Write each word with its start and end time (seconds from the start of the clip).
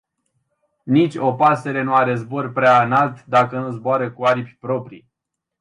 Nici 0.83 1.15
o 1.15 1.33
pasăre 1.33 1.81
nu 1.81 1.93
are 1.93 2.15
zbor 2.15 2.51
prea 2.51 2.83
înalt, 2.83 3.25
dacă 3.25 3.59
nu 3.59 3.69
zboară 3.71 4.11
cu 4.11 4.23
aripi 4.23 4.55
proprii. 4.59 5.11